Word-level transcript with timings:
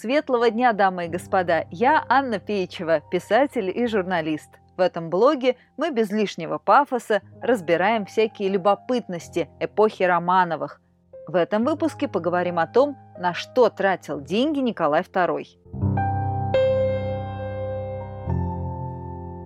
Светлого 0.00 0.48
дня, 0.48 0.72
дамы 0.74 1.06
и 1.06 1.08
господа! 1.08 1.64
Я 1.72 2.04
Анна 2.08 2.38
Пейчева, 2.38 3.00
писатель 3.10 3.68
и 3.76 3.88
журналист. 3.88 4.48
В 4.76 4.80
этом 4.80 5.10
блоге 5.10 5.56
мы 5.76 5.90
без 5.90 6.12
лишнего 6.12 6.58
пафоса 6.58 7.20
разбираем 7.42 8.06
всякие 8.06 8.48
любопытности 8.48 9.50
эпохи 9.58 10.04
Романовых. 10.04 10.80
В 11.26 11.34
этом 11.34 11.64
выпуске 11.64 12.06
поговорим 12.06 12.60
о 12.60 12.68
том, 12.68 12.96
на 13.18 13.34
что 13.34 13.70
тратил 13.70 14.20
деньги 14.20 14.60
Николай 14.60 15.02
II. 15.02 15.46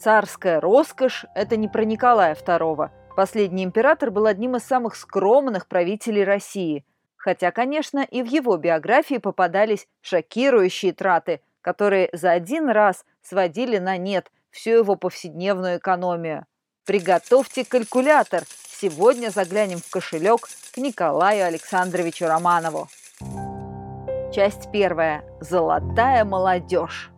Царская 0.01 0.61
роскошь– 0.61 1.25
это 1.35 1.57
не 1.57 1.69
про 1.69 1.87
Николая 1.87 2.35
II. 2.35 2.91
Последний 3.17 3.65
император 3.65 4.11
был 4.11 4.27
одним 4.27 4.57
из 4.57 4.65
самых 4.65 4.97
скромных 4.97 5.67
правителей 5.67 6.25
России– 6.25 6.85
Хотя, 7.23 7.53
конечно, 7.53 8.01
и 8.01 8.21
в 8.21 8.27
его 8.27 8.57
биографии 8.57 9.19
попадались 9.19 9.87
шокирующие 10.01 10.93
траты, 10.93 11.41
которые 11.61 12.11
за 12.13 12.33
один 12.33 12.69
раз 12.69 13.05
сводили 13.23 13.79
на 13.79 13.97
нет 13.97 14.33
всю 14.51 14.71
его 14.71 14.97
повседневную 14.97 15.79
экономию. 15.79 16.47
Приготовьте 16.85 17.65
калькулятор. 17.65 18.43
Сегодня 18.67 19.31
заглянем 19.31 19.79
в 19.79 19.89
кошелек 19.89 20.49
к 20.75 20.79
Николаю 20.79 21.47
Александровичу 21.47 22.27
Романову. 22.27 22.89
Часть 24.35 24.73
первая. 24.73 25.25
Золотая 25.39 26.25
молодежь. 26.25 27.13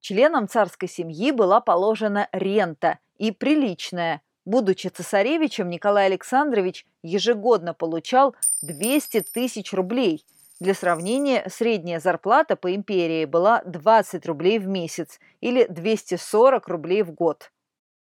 Членам 0.00 0.48
царской 0.48 0.88
семьи 0.88 1.30
была 1.30 1.60
положена 1.60 2.28
рента 2.32 2.98
и 3.18 3.30
приличная– 3.30 4.20
Будучи 4.48 4.88
цесаревичем, 4.88 5.68
Николай 5.68 6.06
Александрович 6.06 6.86
ежегодно 7.02 7.74
получал 7.74 8.34
200 8.62 9.20
тысяч 9.20 9.74
рублей. 9.74 10.24
Для 10.58 10.72
сравнения, 10.72 11.46
средняя 11.50 12.00
зарплата 12.00 12.56
по 12.56 12.74
империи 12.74 13.26
была 13.26 13.60
20 13.66 14.24
рублей 14.24 14.58
в 14.58 14.66
месяц 14.66 15.20
или 15.42 15.66
240 15.66 16.66
рублей 16.66 17.02
в 17.02 17.12
год. 17.12 17.52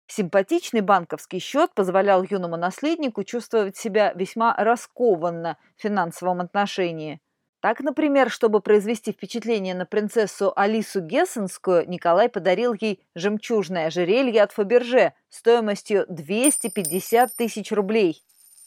Симпатичный 0.06 0.80
банковский 0.80 1.40
счет 1.40 1.74
позволял 1.74 2.22
юному 2.22 2.56
наследнику 2.56 3.22
чувствовать 3.22 3.76
себя 3.76 4.14
весьма 4.14 4.54
раскованно 4.56 5.58
в 5.76 5.82
финансовом 5.82 6.40
отношении– 6.40 7.20
так, 7.60 7.80
например, 7.80 8.30
чтобы 8.30 8.60
произвести 8.60 9.12
впечатление 9.12 9.74
на 9.74 9.84
принцессу 9.84 10.52
Алису 10.56 11.00
Гессенскую, 11.00 11.86
Николай 11.88 12.30
подарил 12.30 12.72
ей 12.72 13.02
жемчужное 13.14 13.88
ожерелье 13.88 14.42
от 14.42 14.52
Фаберже 14.52 15.12
стоимостью 15.28 16.06
250 16.08 17.34
тысяч 17.34 17.70
рублей. 17.70 18.22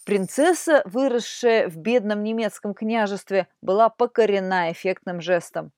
Принцесса, 0.05 0.83
выросшая 0.85 1.69
в 1.69 1.77
бедном 1.77 2.23
немецком 2.23 2.75
княжестве, 2.75 3.47
была 3.61 3.89
покорена 3.89 4.71
эффектным 4.71 5.21
жестом. 5.21 5.71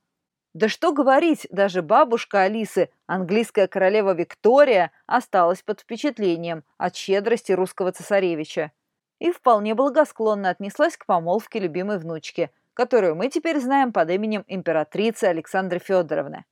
Да 0.53 0.67
что 0.67 0.91
говорить, 0.91 1.47
даже 1.51 1.81
бабушка 1.81 2.41
Алисы, 2.41 2.89
английская 3.07 3.67
королева 3.67 4.13
Виктория, 4.13 4.91
осталась 5.05 5.61
под 5.61 5.81
впечатлением 5.81 6.63
от 6.77 6.95
щедрости 6.95 7.53
русского 7.53 7.91
цесаревича 7.93 8.71
и 9.19 9.31
вполне 9.31 9.73
благосклонно 9.73 10.49
отнеслась 10.49 10.97
к 10.97 11.05
помолвке 11.05 11.59
любимой 11.59 11.97
внучки– 11.97 12.49
которую 12.75 13.15
мы 13.15 13.29
теперь 13.29 13.59
знаем 13.59 13.91
под 13.91 14.11
именем 14.11 14.43
императрицы 14.47 15.23
Александры 15.23 15.79
Федоровны. 15.79 16.45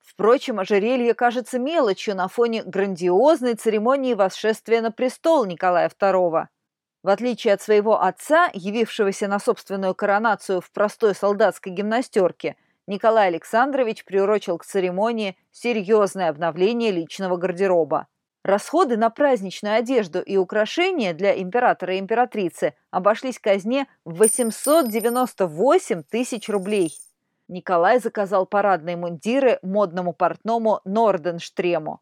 Впрочем, 0.00 0.58
ожерелье 0.58 1.14
кажется 1.14 1.58
мелочью 1.58 2.16
на 2.16 2.26
фоне 2.26 2.64
грандиозной 2.64 3.54
церемонии 3.54 4.14
восшествия 4.14 4.80
на 4.80 4.90
престол 4.90 5.44
Николая 5.44 5.88
II. 5.88 6.46
В 7.02 7.08
отличие 7.08 7.54
от 7.54 7.62
своего 7.62 8.02
отца, 8.02 8.50
явившегося 8.54 9.28
на 9.28 9.38
собственную 9.38 9.94
коронацию 9.94 10.60
в 10.60 10.72
простой 10.72 11.14
солдатской 11.14 11.72
гимнастерке, 11.72 12.56
Николай 12.86 13.28
Александрович 13.28 14.04
приурочил 14.04 14.56
к 14.56 14.64
церемонии 14.64 15.36
серьезное 15.52 16.30
обновление 16.30 16.90
личного 16.90 17.36
гардероба. 17.36 18.08
Расходы 18.48 18.96
на 18.96 19.10
праздничную 19.10 19.74
одежду 19.76 20.22
и 20.22 20.38
украшения 20.38 21.12
для 21.12 21.38
императора 21.38 21.96
и 21.96 21.98
императрицы 21.98 22.72
обошлись 22.90 23.38
казне 23.38 23.86
в 24.06 24.14
898 24.20 26.02
тысяч 26.04 26.48
рублей. 26.48 26.94
Николай 27.48 28.00
заказал 28.00 28.46
парадные 28.46 28.96
мундиры 28.96 29.58
модному 29.60 30.14
портному 30.14 30.80
Норденштрему. 30.86 32.00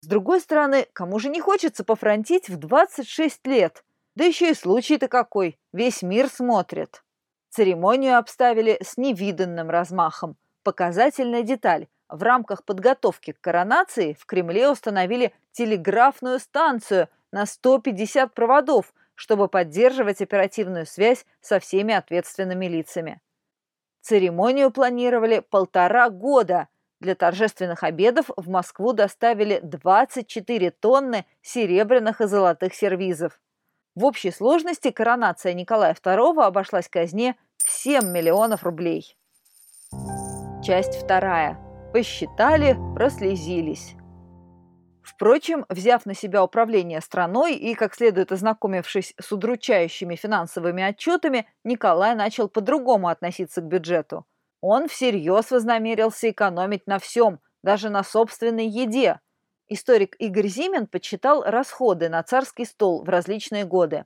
С 0.00 0.08
другой 0.08 0.40
стороны, 0.40 0.88
кому 0.92 1.20
же 1.20 1.28
не 1.28 1.40
хочется 1.40 1.84
пофронтить 1.84 2.48
в 2.48 2.56
26 2.56 3.46
лет? 3.46 3.84
Да 4.16 4.24
еще 4.24 4.50
и 4.50 4.54
случай-то 4.54 5.06
какой, 5.06 5.56
весь 5.72 6.02
мир 6.02 6.28
смотрит. 6.28 7.04
Церемонию 7.50 8.18
обставили 8.18 8.76
с 8.82 8.96
невиданным 8.96 9.70
размахом. 9.70 10.36
Показательная 10.64 11.44
деталь– 11.44 11.86
в 12.10 12.22
рамках 12.22 12.64
подготовки 12.64 13.32
к 13.32 13.40
коронации 13.40 14.16
в 14.18 14.26
Кремле 14.26 14.68
установили 14.68 15.32
телеграфную 15.52 16.38
станцию 16.38 17.08
на 17.32 17.46
150 17.46 18.34
проводов, 18.34 18.92
чтобы 19.14 19.48
поддерживать 19.48 20.22
оперативную 20.22 20.86
связь 20.86 21.26
со 21.40 21.60
всеми 21.60 21.94
ответственными 21.94 22.66
лицами. 22.66 23.20
Церемонию 24.00 24.70
планировали 24.70 25.40
полтора 25.40 26.10
года. 26.10 26.68
Для 27.00 27.14
торжественных 27.14 27.82
обедов 27.82 28.30
в 28.36 28.48
Москву 28.48 28.92
доставили 28.92 29.60
24 29.62 30.70
тонны 30.70 31.24
серебряных 31.40 32.20
и 32.20 32.26
золотых 32.26 32.74
сервизов. 32.74 33.40
В 33.94 34.04
общей 34.04 34.30
сложности 34.30 34.90
коронация 34.90 35.54
Николая 35.54 35.94
II 35.94 36.42
обошлась 36.42 36.88
казне 36.88 37.36
в 37.56 37.70
7 37.70 38.10
миллионов 38.10 38.64
рублей. 38.64 39.16
Часть 40.62 41.02
вторая. 41.02 41.69
Посчитали, 41.92 42.76
прослезились. 42.94 43.96
Впрочем, 45.02 45.66
взяв 45.68 46.06
на 46.06 46.14
себя 46.14 46.44
управление 46.44 47.00
страной 47.00 47.56
и, 47.56 47.74
как 47.74 47.96
следует 47.96 48.30
ознакомившись 48.30 49.12
с 49.20 49.32
удручающими 49.32 50.14
финансовыми 50.14 50.84
отчетами, 50.84 51.48
Николай 51.64 52.14
начал 52.14 52.48
по-другому 52.48 53.08
относиться 53.08 53.60
к 53.60 53.66
бюджету. 53.66 54.24
Он 54.60 54.86
всерьез 54.86 55.50
вознамерился 55.50 56.30
экономить 56.30 56.86
на 56.86 57.00
всем, 57.00 57.40
даже 57.64 57.90
на 57.90 58.04
собственной 58.04 58.68
еде. 58.68 59.18
Историк 59.66 60.14
Игорь 60.20 60.46
Зимин 60.46 60.86
подсчитал 60.86 61.42
расходы 61.42 62.08
на 62.08 62.22
царский 62.22 62.66
стол 62.66 63.02
в 63.02 63.08
различные 63.08 63.64
годы. 63.64 64.04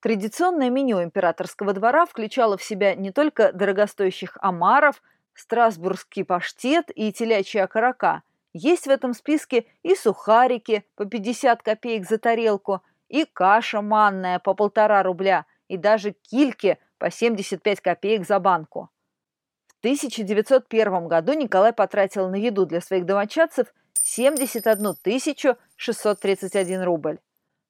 Традиционное 0.00 0.70
меню 0.70 1.02
императорского 1.02 1.74
двора 1.74 2.06
включало 2.06 2.56
в 2.56 2.62
себя 2.62 2.94
не 2.94 3.12
только 3.12 3.52
дорогостоящих 3.52 4.38
омаров– 4.40 5.02
страсбургский 5.34 6.24
паштет 6.24 6.90
и 6.94 7.12
телячья 7.12 7.64
окорока. 7.64 8.22
Есть 8.52 8.86
в 8.86 8.90
этом 8.90 9.14
списке 9.14 9.66
и 9.82 9.94
сухарики 9.94 10.84
по 10.94 11.04
50 11.04 11.62
копеек 11.62 12.08
за 12.08 12.18
тарелку, 12.18 12.82
и 13.08 13.24
каша 13.24 13.82
манная 13.82 14.38
по 14.38 14.54
полтора 14.54 15.02
рубля, 15.02 15.46
и 15.68 15.76
даже 15.76 16.12
кильки 16.12 16.78
по 16.98 17.10
75 17.10 17.80
копеек 17.80 18.26
за 18.26 18.38
банку. 18.38 18.90
В 19.66 19.78
1901 19.80 21.08
году 21.08 21.32
Николай 21.34 21.72
потратил 21.72 22.28
на 22.30 22.36
еду 22.36 22.64
для 22.64 22.80
своих 22.80 23.04
домочадцев 23.04 23.74
71 24.02 24.96
631 25.76 26.82
рубль. 26.82 27.18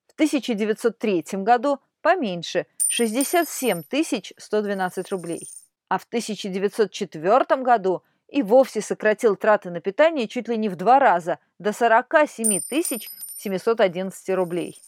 В 0.07 0.13
1903 0.13 1.25
году 1.43 1.81
поменьше– 2.03 2.67
67 2.89 3.83
112 4.37 5.11
рублей 5.11 5.49
а 5.95 5.99
в 5.99 6.07
1904 6.07 7.63
году 7.63 8.03
и 8.27 8.43
вовсе 8.43 8.81
сократил 8.81 9.37
траты 9.37 9.71
на 9.71 9.81
питание 9.81 10.27
чуть 10.27 10.49
ли 10.49 10.57
не 10.57 10.69
в 10.69 10.75
два 10.75 10.99
раза, 10.99 11.39
до 11.61 11.73
47 11.73 12.61
711 13.37 14.31
рублей. 14.31 14.83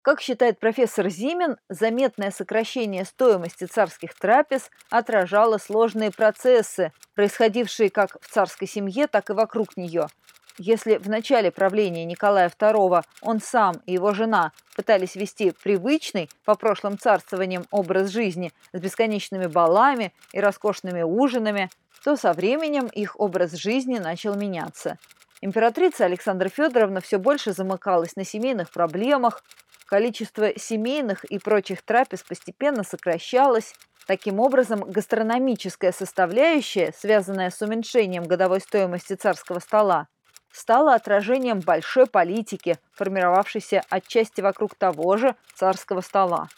Как 0.00 0.20
считает 0.20 0.60
профессор 0.60 1.08
Зимин, 1.08 1.56
заметное 1.68 2.30
сокращение 2.30 3.04
стоимости 3.04 3.64
царских 3.64 4.14
трапез 4.14 4.70
отражало 4.90 5.58
сложные 5.58 6.12
процессы, 6.12 6.92
происходившие 7.16 7.90
как 7.90 8.16
в 8.20 8.28
царской 8.28 8.68
семье, 8.68 9.08
так 9.08 9.28
и 9.30 9.32
вокруг 9.32 9.76
нее– 9.76 10.06
если 10.58 10.96
в 10.96 11.08
начале 11.08 11.50
правления 11.50 12.04
Николая 12.04 12.48
II 12.48 13.02
он 13.20 13.40
сам 13.40 13.80
и 13.86 13.92
его 13.92 14.12
жена 14.12 14.52
пытались 14.76 15.14
вести 15.14 15.52
привычный 15.62 16.28
по 16.44 16.54
прошлым 16.54 16.98
царствованиям 16.98 17.64
образ 17.70 18.10
жизни 18.10 18.52
с 18.72 18.80
бесконечными 18.80 19.46
балами 19.46 20.12
и 20.32 20.40
роскошными 20.40 21.02
ужинами, 21.02 21.70
то 22.04 22.16
со 22.16 22.32
временем 22.32 22.86
их 22.86 23.18
образ 23.18 23.52
жизни 23.52 23.98
начал 23.98 24.34
меняться. 24.34 24.98
Императрица 25.40 26.04
Александра 26.04 26.48
Федоровна 26.48 27.00
все 27.00 27.18
больше 27.18 27.52
замыкалась 27.52 28.16
на 28.16 28.24
семейных 28.24 28.70
проблемах, 28.70 29.42
количество 29.86 30.56
семейных 30.58 31.24
и 31.24 31.38
прочих 31.38 31.82
трапез 31.82 32.22
постепенно 32.22 32.84
сокращалось, 32.84 33.74
Таким 34.06 34.40
образом, 34.40 34.80
гастрономическая 34.80 35.92
составляющая, 35.92 36.92
связанная 36.96 37.50
с 37.50 37.62
уменьшением 37.62 38.24
годовой 38.24 38.60
стоимости 38.60 39.14
царского 39.14 39.60
стола, 39.60 40.08
стало 40.52 40.94
отражением 40.94 41.60
большой 41.60 42.06
политики, 42.06 42.78
формировавшейся 42.92 43.82
отчасти 43.88 44.40
вокруг 44.40 44.74
того 44.74 45.16
же 45.16 45.34
царского 45.54 46.00
стола. 46.00 46.48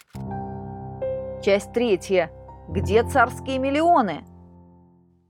Часть 1.43 1.73
третья. 1.73 2.31
Где 2.69 3.03
царские 3.03 3.59
миллионы? 3.59 4.25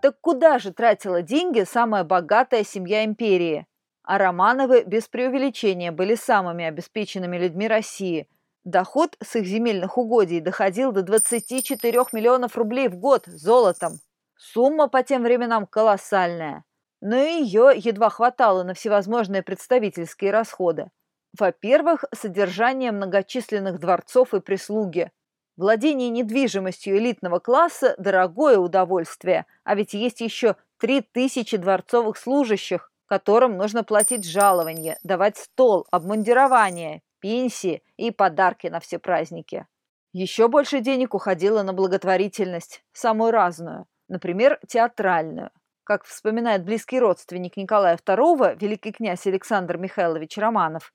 Так 0.00 0.20
куда 0.20 0.58
же 0.58 0.72
тратила 0.72 1.22
деньги 1.22 1.64
самая 1.64 2.04
богатая 2.04 2.62
семья 2.62 3.04
империи? 3.04 3.66
А 4.02 4.18
Романовы 4.18 4.84
без 4.84 5.08
преувеличения 5.08 5.90
были 5.90 6.14
самыми 6.14 6.64
обеспеченными 6.66 7.38
людьми 7.38 7.66
России. 7.66 8.28
Доход 8.64 9.16
с 9.22 9.34
их 9.36 9.46
земельных 9.46 9.98
угодий 9.98 10.40
доходил 10.40 10.92
до 10.92 11.02
24 11.02 12.04
миллионов 12.12 12.56
рублей 12.56 12.88
в 12.88 12.96
год 12.96 13.24
золотом. 13.26 13.94
Сумма 14.36 14.88
по 14.88 15.02
тем 15.02 15.22
временам 15.22 15.66
колоссальная. 15.66 16.64
Но 17.04 17.16
ее 17.16 17.72
едва 17.76 18.08
хватало 18.08 18.62
на 18.62 18.72
всевозможные 18.72 19.42
представительские 19.42 20.30
расходы. 20.30 20.90
Во-первых, 21.38 22.04
содержание 22.14 22.92
многочисленных 22.92 23.78
дворцов 23.78 24.32
и 24.32 24.40
прислуги. 24.40 25.12
Владение 25.58 26.08
недвижимостью 26.08 26.96
элитного 26.96 27.40
класса– 27.40 27.94
дорогое 27.98 28.56
удовольствие, 28.56 29.44
а 29.64 29.74
ведь 29.74 29.92
есть 29.92 30.22
еще 30.22 30.56
3000 30.78 31.58
дворцовых 31.58 32.16
служащих, 32.16 32.90
которым 33.04 33.58
нужно 33.58 33.84
платить 33.84 34.24
жалование, 34.24 34.96
давать 35.02 35.36
стол, 35.36 35.86
обмундирование, 35.90 37.02
пенсии 37.20 37.82
и 37.98 38.12
подарки 38.12 38.68
на 38.68 38.80
все 38.80 38.98
праздники. 38.98 39.66
Еще 40.14 40.48
больше 40.48 40.80
денег 40.80 41.12
уходило 41.12 41.62
на 41.64 41.74
благотворительность, 41.74 42.82
самую 42.94 43.30
разную, 43.30 43.84
например, 44.08 44.58
театральную. 44.66 45.50
Как 45.84 46.04
вспоминает 46.04 46.64
близкий 46.64 46.98
родственник 46.98 47.58
Николая 47.58 47.96
II, 47.96 48.58
великий 48.58 48.90
князь 48.90 49.26
Александр 49.26 49.76
Михайлович 49.76 50.38
Романов, 50.38 50.92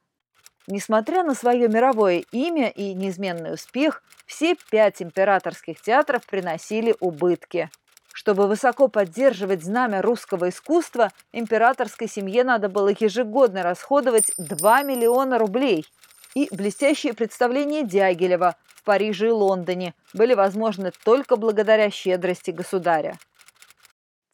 Несмотря 0.71 1.23
на 1.23 1.33
свое 1.33 1.67
мировое 1.67 2.23
имя 2.31 2.69
и 2.69 2.93
неизменный 2.93 3.55
успех, 3.55 4.03
все 4.27 4.55
пять 4.69 5.01
императорских 5.01 5.81
театров 5.81 6.27
приносили 6.27 6.95
убытки. 6.99 7.71
Чтобы 8.13 8.47
высоко 8.47 8.87
поддерживать 8.87 9.63
знамя 9.63 10.03
русского 10.03 10.49
искусства, 10.49 11.11
императорской 11.31 12.07
семье 12.07 12.43
надо 12.43 12.69
было 12.69 12.89
ежегодно 12.89 13.63
расходовать 13.63 14.31
2 14.37 14.83
миллиона 14.83 15.39
рублей. 15.39 15.87
И 16.35 16.47
блестящие 16.51 17.15
представления 17.15 17.83
Дягилева 17.83 18.55
в 18.67 18.83
Париже 18.83 19.29
и 19.29 19.31
Лондоне 19.31 19.95
были 20.13 20.35
возможны 20.35 20.91
только 21.03 21.35
благодаря 21.35 21.89
щедрости 21.89 22.51
государя. 22.51 23.17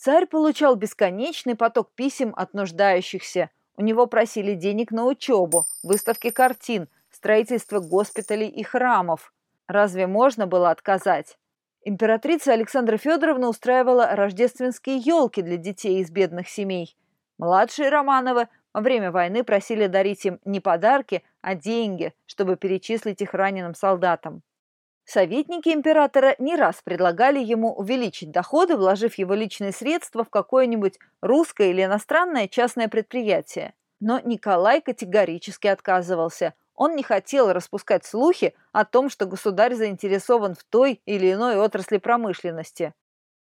Царь 0.05 0.27
получал 0.27 0.75
бесконечный 0.75 1.55
поток 1.55 1.89
писем 1.95 2.31
от 2.37 2.53
нуждающихся. 2.53 3.49
У 3.75 3.81
него 3.81 4.05
просили 4.05 4.53
денег 4.53 4.91
на 4.91 5.07
учебу, 5.07 5.65
выставки 5.81 6.29
картин, 6.29 6.89
строительство 7.09 7.79
госпиталей 7.79 8.47
и 8.47 8.61
храмов. 8.61 9.33
Разве 9.67 10.05
можно 10.05 10.45
было 10.45 10.69
отказать? 10.69 11.39
Императрица 11.83 12.53
Александра 12.53 12.97
Федоровна 12.97 13.49
устраивала 13.49 14.15
рождественские 14.15 14.97
елки 14.97 15.41
для 15.41 15.57
детей 15.57 15.99
из 16.03 16.11
бедных 16.11 16.49
семей. 16.49 16.95
Младшие 17.39 17.89
Романовы 17.89 18.47
во 18.73 18.81
время 18.81 19.11
войны 19.11 19.43
просили 19.43 19.87
дарить 19.87 20.23
им 20.23 20.39
не 20.45 20.59
подарки, 20.59 21.23
а 21.41 21.55
деньги, 21.55 22.13
чтобы 22.27 22.57
перечислить 22.57 23.23
их 23.23 23.33
раненым 23.33 23.73
солдатам. 23.73 24.43
Советники 25.05 25.69
императора 25.69 26.35
не 26.39 26.55
раз 26.55 26.81
предлагали 26.83 27.39
ему 27.39 27.73
увеличить 27.73 28.31
доходы, 28.31 28.75
вложив 28.75 29.15
его 29.15 29.33
личные 29.33 29.71
средства 29.71 30.23
в 30.23 30.29
какое-нибудь 30.29 30.99
русское 31.21 31.69
или 31.69 31.83
иностранное 31.83 32.47
частное 32.47 32.87
предприятие. 32.87 33.73
Но 33.99 34.19
Николай 34.19 34.81
категорически 34.81 35.67
отказывался– 35.67 36.53
он 36.75 36.95
не 36.95 37.03
хотел 37.03 37.53
распускать 37.53 38.05
слухи 38.05 38.53
о 38.73 38.83
том, 38.85 39.09
что 39.09 39.25
государь 39.25 39.73
заинтересован 39.73 40.55
в 40.55 40.63
той 40.63 41.01
или 41.05 41.31
иной 41.31 41.57
отрасли 41.57 41.97
промышленности. 41.97 42.93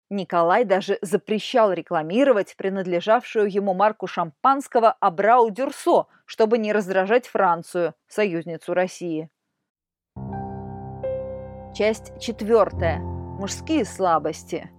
Николай 0.10 0.66
даже 0.66 0.98
запрещал 1.04 1.72
рекламировать 1.72 2.56
принадлежавшую 2.58 3.52
ему 3.52 3.76
марку 3.76 4.08
шампанского 4.08 4.92
Абрау 5.00 5.52
Дюрсо, 5.52 6.08
чтобы 6.26 6.58
не 6.58 6.74
раздражать 6.74 7.28
Францию, 7.28 7.94
союзницу 8.08 8.74
России. 8.74 9.30
Часть 11.80 12.12
четвертая. 12.20 13.00
Мужские 13.00 13.86
слабости. 13.86 14.70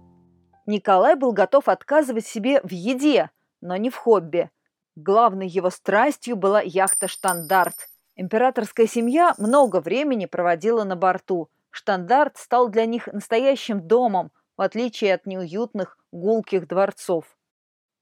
Николай 0.67 1.15
был 1.15 1.31
готов 1.31 1.67
отказывать 1.67 2.27
себе 2.27 2.61
в 2.61 2.71
еде, 2.71 3.31
но 3.59 3.75
не 3.75 3.89
в 3.89 3.95
хобби. 3.95 4.51
Главной 4.95 5.47
его 5.47 5.71
страстью 5.71 6.35
была 6.35 6.61
яхта 6.61 7.07
«Штандарт», 7.07 7.73
Императорская 8.15 8.85
семья 8.85 9.33
много 9.39 9.81
времени 9.81 10.27
проводила 10.27 10.83
на 10.83 10.95
борту. 10.95 11.49
Штандарт 11.71 12.37
стал 12.37 12.69
для 12.69 12.85
них 12.85 13.07
настоящим 13.07 13.81
домом, 13.81 14.31
в 14.55 14.61
отличие 14.61 15.15
от 15.15 15.25
неуютных 15.25 15.97
гулких 16.11 16.67
дворцов. 16.67 17.25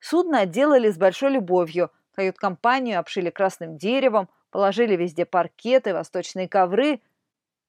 Судно 0.01 0.39
отделали 0.39 0.91
с 0.91 0.97
большой 0.97 1.29
любовью, 1.29 1.89
кают-компанию 2.15 2.99
обшили 2.99 3.29
красным 3.29 3.77
деревом, 3.77 4.27
положили 4.51 4.97
везде 4.97 5.23
паркеты, 5.23 5.93
восточные 5.93 6.49
ковры. 6.49 6.99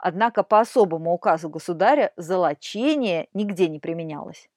Однако 0.03 0.43
по 0.43 0.61
особому 0.61 1.13
указу 1.13 1.51
государя 1.51 2.13
золочение 2.17 3.29
нигде 3.35 3.69
не 3.69 3.79
применялось. 3.79 4.49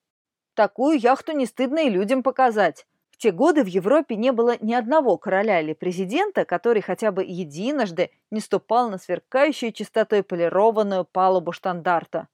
Такую 0.53 0.97
яхту 0.97 1.33
не 1.33 1.45
стыдно 1.45 1.79
и 1.79 1.89
людям 1.89 2.23
показать. 2.23 2.85
В 3.11 3.17
те 3.17 3.31
годы 3.31 3.63
в 3.63 3.67
Европе 3.67 4.15
не 4.15 4.31
было 4.31 4.55
ни 4.61 4.73
одного 4.73 5.17
короля 5.17 5.59
или 5.59 5.73
президента, 5.73 6.45
который 6.45 6.81
хотя 6.81 7.11
бы 7.11 7.23
единожды 7.23 8.11
не 8.31 8.39
ступал 8.39 8.89
на 8.89 8.97
сверкающую 8.97 9.73
чистотой 9.73 10.23
полированную 10.23 11.03
палубу 11.05 11.51
штандарта. 11.51 12.27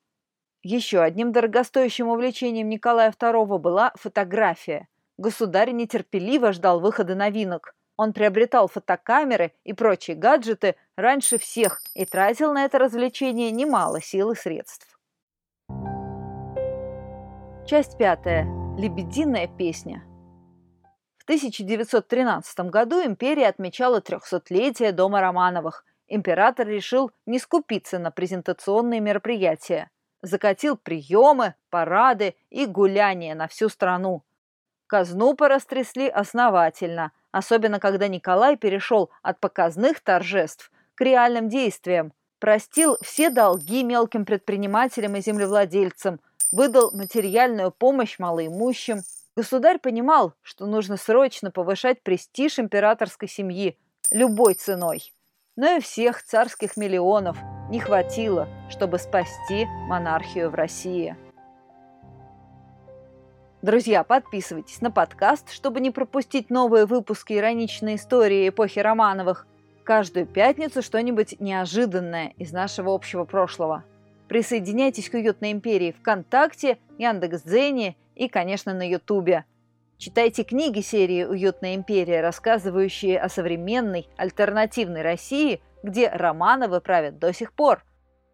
Еще 0.61 0.99
одним 0.99 1.31
дорогостоящим 1.31 2.09
увлечением 2.09 2.69
Николая 2.69 3.11
II 3.11 3.57
была 3.57 3.91
фотография. 3.95 4.87
Государь 5.17 5.71
нетерпеливо 5.71 6.53
ждал 6.53 6.79
выхода 6.79 7.15
новинок. 7.15 7.75
Он 7.99 8.13
приобретал 8.13 8.69
фотокамеры 8.69 9.51
и 9.65 9.73
прочие 9.73 10.15
гаджеты 10.15 10.77
раньше 10.95 11.37
всех 11.37 11.81
и 11.95 12.05
тратил 12.05 12.53
на 12.53 12.63
это 12.63 12.79
развлечение 12.79 13.51
немало 13.51 13.99
сил 14.01 14.31
и 14.31 14.35
средств. 14.35 14.97
Часть 17.67 17.97
пятая. 17.97 18.45
Лебединая 18.77 19.49
песня. 19.49 20.05
1913 21.29 22.71
году 22.71 23.05
империя 23.05 23.47
отмечала 23.49 23.99
300-летие 23.99 24.93
Дома 24.93 25.19
Романовых. 25.21 25.85
Император 26.07 26.67
решил 26.67 27.11
не 27.27 27.37
скупиться 27.37 27.99
на 27.99 28.11
презентационные 28.11 29.01
мероприятия. 29.01 29.91
Закатил 30.21 30.75
приемы, 30.75 31.53
парады 31.69 32.35
и 32.49 32.65
гуляния 32.65 33.35
на 33.35 33.49
всю 33.49 33.67
страну. 33.67 34.23
Казну 34.87 35.35
порастрясли 35.35 36.07
основательно, 36.07 37.11
особенно 37.31 37.79
когда 37.79 38.07
Николай 38.07 38.57
перешел 38.57 39.09
от 39.21 39.39
показных 39.39 39.99
торжеств 40.01 40.71
к 40.95 41.01
реальным 41.01 41.49
действиям, 41.49 42.13
простил 42.39 42.97
все 43.01 43.29
долги 43.29 43.83
мелким 43.83 44.25
предпринимателям 44.25 45.15
и 45.15 45.21
землевладельцам, 45.21 46.19
выдал 46.51 46.91
материальную 46.91 47.71
помощь 47.71 48.19
малоимущим– 48.19 49.01
Государь 49.39 49.79
понимал, 49.79 50.33
что 50.41 50.65
нужно 50.65 50.97
срочно 50.97 51.49
повышать 51.49 52.03
престиж 52.03 52.59
императорской 52.59 53.29
семьи 53.29 53.77
любой 54.11 54.53
ценой. 54.55 55.13
Но 55.55 55.77
и 55.77 55.79
всех 55.79 56.23
царских 56.23 56.75
миллионов 56.75 57.37
не 57.69 57.79
хватило, 57.79 58.49
чтобы 58.69 58.99
спасти 58.99 59.65
монархию 59.87 60.49
в 60.49 60.55
России. 60.55 61.15
Друзья, 63.61 64.05
подписывайтесь 64.05 64.79
на 64.79 64.89
подкаст, 64.89 65.51
чтобы 65.51 65.81
не 65.81 65.91
пропустить 65.91 66.49
новые 66.49 66.85
выпуски 66.85 67.33
ироничной 67.33 67.95
истории 67.95 68.47
эпохи 68.47 68.79
Романовых. 68.79 69.45
Каждую 69.83 70.27
пятницу 70.27 70.81
что-нибудь 70.81 71.41
неожиданное 71.41 72.33
из 72.37 72.53
нашего 72.53 72.95
общего 72.95 73.25
прошлого. 73.25 73.83
Присоединяйтесь 74.29 75.09
к 75.09 75.15
уютной 75.15 75.51
империи 75.51 75.93
ВКонтакте, 75.99 76.77
Яндекс.Дзене 76.97 77.97
и, 78.15 78.29
конечно, 78.29 78.73
на 78.73 78.87
Ютубе. 78.87 79.43
Читайте 79.97 80.43
книги 80.43 80.79
серии 80.79 81.25
«Уютная 81.25 81.75
империя», 81.75 82.21
рассказывающие 82.21 83.19
о 83.19 83.27
современной, 83.27 84.07
альтернативной 84.15 85.01
России, 85.01 85.61
где 85.83 86.07
Романовы 86.07 86.79
правят 86.79 87.19
до 87.19 87.33
сих 87.33 87.51
пор. 87.51 87.83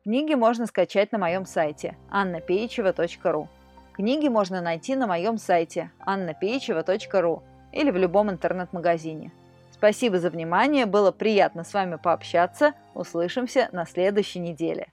Книги 0.04 0.36
можно 0.36 0.68
скачать 0.68 1.12
на 1.12 1.18
моем 1.18 1.48
сайте 1.48 1.98
annapeichева.ru. 2.12 3.48
Книги 3.96 4.28
можно 4.28 4.60
найти 4.60 4.94
на 4.94 5.08
моем 5.08 5.38
сайте 5.38 5.90
annapeichева.ru 6.06 7.42
или 7.72 7.92
в 7.92 7.96
любом 7.96 8.30
интернет-магазине. 8.30 9.32
Спасибо 9.72 10.20
за 10.20 10.30
внимание, 10.30 10.86
было 10.86 11.14
приятно 11.14 11.64
с 11.64 11.74
вами 11.74 11.96
пообщаться. 11.96 12.74
Услышимся 12.94 13.70
на 13.72 13.86
следующей 13.86 14.40
неделе. 14.40 14.90